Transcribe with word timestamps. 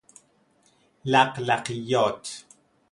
لقلقیات 1.05 2.45